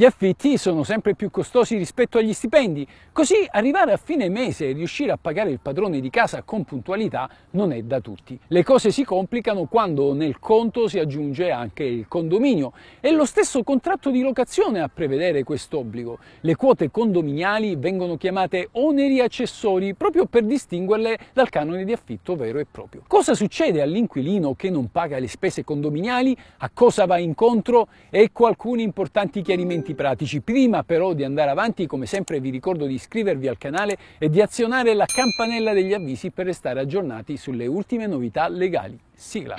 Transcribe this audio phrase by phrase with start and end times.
[0.00, 4.72] Gli affitti sono sempre più costosi rispetto agli stipendi, così arrivare a fine mese e
[4.72, 8.40] riuscire a pagare il padrone di casa con puntualità non è da tutti.
[8.46, 12.72] Le cose si complicano quando nel conto si aggiunge anche il condominio.
[12.98, 16.18] È lo stesso contratto di locazione a prevedere quest'obbligo.
[16.40, 22.58] Le quote condominiali vengono chiamate oneri accessori proprio per distinguerle dal canone di affitto vero
[22.58, 23.02] e proprio.
[23.06, 26.34] Cosa succede all'inquilino che non paga le spese condominiali?
[26.60, 27.88] A cosa va incontro?
[28.08, 30.40] Ecco alcuni importanti chiarimenti strumenti pratici.
[30.40, 34.40] Prima però di andare avanti, come sempre vi ricordo di iscrivervi al canale e di
[34.40, 38.98] azionare la campanella degli avvisi per restare aggiornati sulle ultime novità legali.
[39.14, 39.56] Sigla!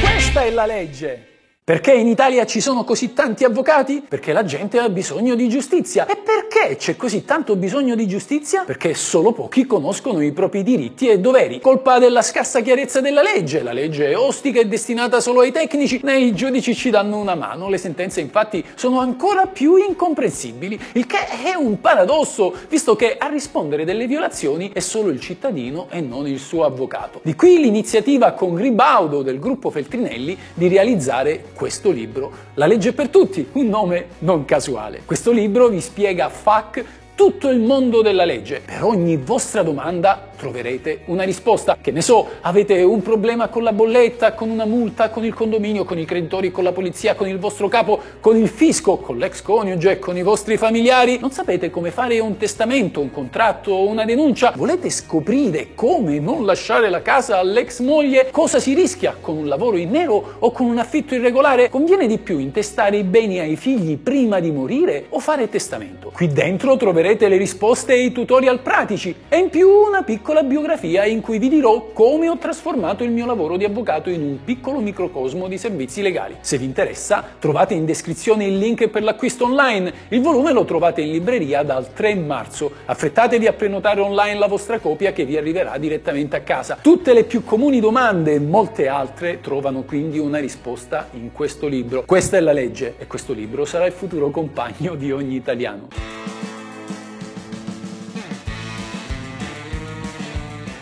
[0.00, 1.37] Questa è la legge!
[1.68, 4.02] Perché in Italia ci sono così tanti avvocati?
[4.08, 6.06] Perché la gente ha bisogno di giustizia.
[6.06, 8.62] E perché c'è così tanto bisogno di giustizia?
[8.64, 11.60] Perché solo pochi conoscono i propri diritti e doveri.
[11.60, 13.62] Colpa della scarsa chiarezza della legge.
[13.62, 17.34] La legge è ostica e destinata solo ai tecnici, né i giudici ci danno una
[17.34, 17.68] mano.
[17.68, 23.28] Le sentenze infatti sono ancora più incomprensibili, il che è un paradosso, visto che a
[23.28, 27.20] rispondere delle violazioni è solo il cittadino e non il suo avvocato.
[27.22, 33.08] Di qui l'iniziativa con Gribaudo del gruppo Feltrinelli di realizzare questo libro, La legge per
[33.08, 35.02] tutti, un nome non casuale.
[35.04, 36.84] Questo libro vi spiega FAC
[37.16, 38.62] tutto il mondo della legge.
[38.64, 41.76] Per ogni vostra domanda troverete una risposta.
[41.80, 45.84] Che ne so, avete un problema con la bolletta, con una multa, con il condominio,
[45.84, 49.42] con i creditori, con la polizia, con il vostro capo, con il fisco, con l'ex
[49.42, 51.18] coniuge, con i vostri familiari.
[51.18, 54.52] Non sapete come fare un testamento, un contratto o una denuncia?
[54.56, 58.28] Volete scoprire come non lasciare la casa all'ex moglie?
[58.30, 61.68] Cosa si rischia con un lavoro in nero o con un affitto irregolare?
[61.68, 66.12] Conviene di più intestare i beni ai figli prima di morire o fare testamento?
[66.14, 70.46] Qui dentro troverete le risposte e i tutorial pratici e in più una piccola piccola
[70.46, 74.44] biografia in cui vi dirò come ho trasformato il mio lavoro di avvocato in un
[74.44, 76.36] piccolo microcosmo di servizi legali.
[76.40, 79.90] Se vi interessa, trovate in descrizione il link per l'acquisto online.
[80.08, 82.70] Il volume lo trovate in libreria dal 3 marzo.
[82.84, 86.76] Affrettatevi a prenotare online la vostra copia che vi arriverà direttamente a casa.
[86.82, 92.04] Tutte le più comuni domande e molte altre trovano quindi una risposta in questo libro.
[92.04, 96.47] Questa è la legge e questo libro sarà il futuro compagno di ogni italiano.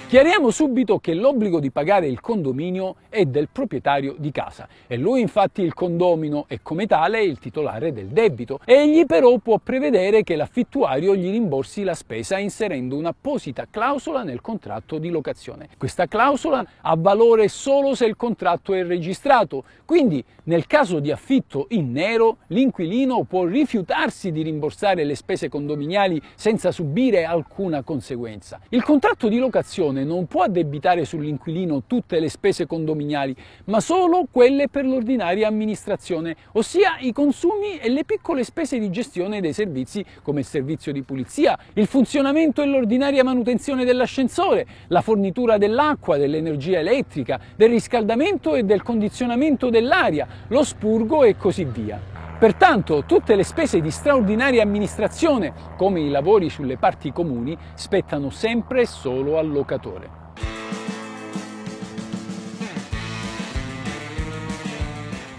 [0.08, 5.20] Chiariamo subito che l'obbligo di pagare il condominio è del proprietario di casa e lui
[5.20, 8.60] infatti il condomino è come tale il titolare del debito.
[8.64, 14.98] Egli però può prevedere che l'affittuario gli rimborsi la spesa inserendo un'apposita clausola nel contratto
[14.98, 15.70] di locazione.
[15.76, 21.66] Questa clausola ha valore solo se il contratto è registrato, quindi nel caso di affitto
[21.70, 28.60] in nero l'inquilino può rifiutarsi di rimborsare le spese condominiali senza subire alcuna conseguenza.
[28.68, 33.34] Il contratto di locazione non può addebitare sull'inquilino tutte le spese condominiali,
[33.64, 39.40] ma solo quelle per l'ordinaria amministrazione, ossia i consumi e le piccole spese di gestione
[39.40, 45.58] dei servizi come il servizio di pulizia, il funzionamento e l'ordinaria manutenzione dell'ascensore, la fornitura
[45.58, 52.15] dell'acqua, dell'energia elettrica, del riscaldamento e del condizionamento dell'aria, lo spurgo e così via.
[52.38, 58.84] Pertanto tutte le spese di straordinaria amministrazione, come i lavori sulle parti comuni, spettano sempre
[58.84, 60.24] solo al locatore.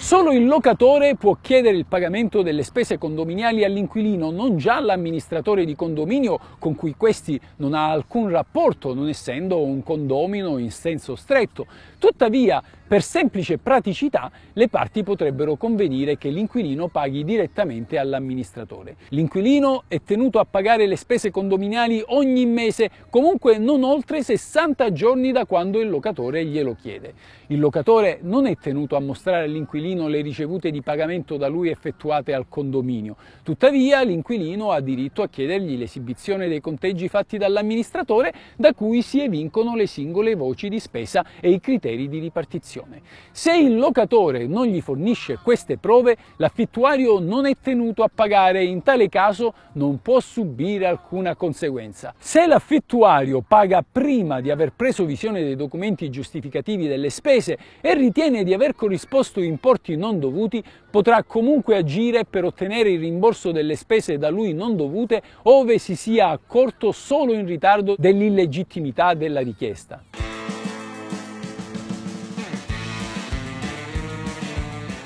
[0.08, 5.76] Solo il locatore può chiedere il pagamento delle spese condominiali all'inquilino, non già all'amministratore di
[5.76, 11.66] condominio con cui questi non ha alcun rapporto, non essendo un condomino in senso stretto.
[12.00, 18.96] Tuttavia, per semplice praticità, le parti potrebbero convenire che l'inquilino paghi direttamente all'amministratore.
[19.10, 25.34] L'inquilino è tenuto a pagare le spese condominiali ogni mese, comunque non oltre 60 giorni
[25.34, 27.14] da quando il locatore glielo chiede.
[27.48, 32.34] Il locatore non è tenuto a mostrare all'inquilino le ricevute di pagamento da lui effettuate
[32.34, 33.18] al condominio.
[33.44, 39.76] Tuttavia, l'inquilino ha diritto a chiedergli l'esibizione dei conteggi fatti dall'amministratore da cui si evincono
[39.76, 43.02] le singole voci di spesa e i criteri di ripartizione locazione.
[43.32, 48.66] Se il locatore non gli fornisce queste prove, l'affittuario non è tenuto a pagare e
[48.66, 52.14] in tale caso non può subire alcuna conseguenza.
[52.18, 58.44] Se l'affittuario paga prima di aver preso visione dei documenti giustificativi delle spese e ritiene
[58.44, 64.18] di aver corrisposto importi non dovuti, potrà comunque agire per ottenere il rimborso delle spese
[64.18, 70.02] da lui non dovute ove si sia accorto solo in ritardo dell'illegittimità della richiesta.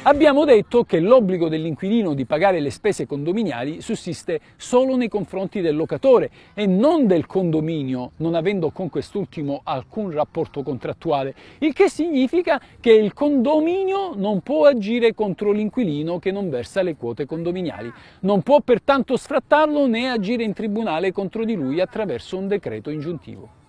[0.04, 5.76] Abbiamo detto che l'obbligo dell'inquilino di pagare le spese condominiali sussiste solo nei confronti del
[5.76, 12.60] locatore e non del condominio, non avendo con quest'ultimo alcun rapporto contrattuale, il che significa
[12.80, 18.42] che il condominio non può agire contro l'inquilino che non versa le quote condominiali, non
[18.42, 23.60] può pertanto sfrattarlo né agire in tribunale contro di lui attraverso un decreto ingiuntivo.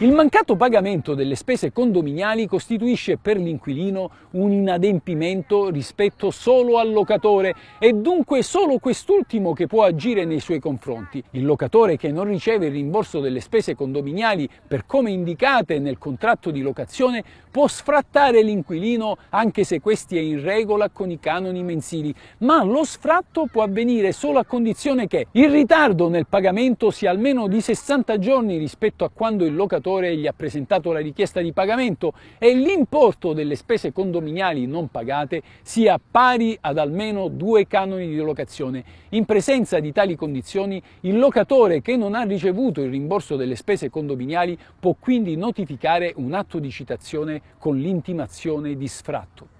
[0.00, 7.54] Il mancato pagamento delle spese condominiali costituisce per l'inquilino un inadempimento rispetto solo al locatore
[7.78, 11.24] e dunque solo quest'ultimo che può agire nei suoi confronti.
[11.30, 16.50] Il locatore che non riceve il rimborso delle spese condominiali per come indicate nel contratto
[16.50, 22.14] di locazione può sfrattare l'inquilino anche se questi è in regola con i canoni mensili,
[22.40, 27.46] ma lo sfratto può avvenire solo a condizione che il ritardo nel pagamento sia almeno
[27.46, 31.52] di 60 giorni rispetto a quando il locatore lavoratore gli ha presentato la richiesta di
[31.52, 38.16] pagamento e l'importo delle spese condominiali non pagate sia pari ad almeno due canoni di
[38.16, 38.84] locazione.
[39.10, 43.88] In presenza di tali condizioni, il locatore che non ha ricevuto il rimborso delle spese
[43.88, 49.55] condominiali può quindi notificare un atto di citazione con l'intimazione di sfratto.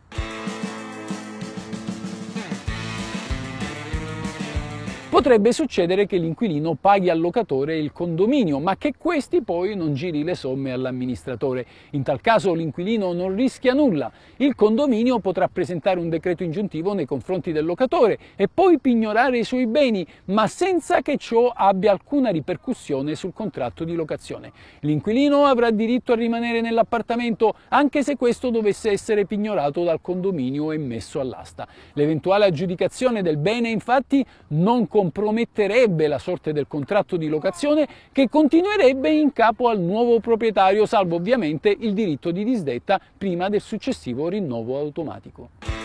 [5.16, 10.22] Potrebbe succedere che l'inquilino paghi al locatore il condominio, ma che questi poi non giri
[10.22, 11.64] le somme all'amministratore.
[11.92, 14.12] In tal caso l'inquilino non rischia nulla.
[14.36, 19.44] Il condominio potrà presentare un decreto ingiuntivo nei confronti del locatore e poi pignorare i
[19.44, 24.52] suoi beni, ma senza che ciò abbia alcuna ripercussione sul contratto di locazione.
[24.80, 30.76] L'inquilino avrà diritto a rimanere nell'appartamento anche se questo dovesse essere pignorato dal condominio e
[30.76, 31.66] messo all'asta.
[31.94, 38.28] L'eventuale aggiudicazione del bene infatti non comporta comprometterebbe la sorte del contratto di locazione che
[38.28, 44.28] continuerebbe in capo al nuovo proprietario, salvo ovviamente il diritto di disdetta prima del successivo
[44.28, 45.75] rinnovo automatico.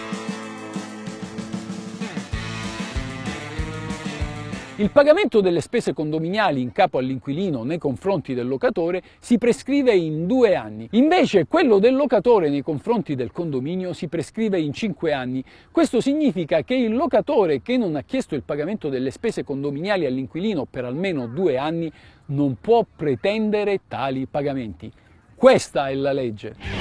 [4.82, 10.26] Il pagamento delle spese condominiali in capo all'inquilino nei confronti del locatore si prescrive in
[10.26, 15.44] due anni, invece quello del locatore nei confronti del condominio si prescrive in cinque anni.
[15.70, 20.66] Questo significa che il locatore che non ha chiesto il pagamento delle spese condominiali all'inquilino
[20.66, 21.92] per almeno due anni
[22.30, 24.92] non può pretendere tali pagamenti.
[25.36, 26.81] Questa è la legge.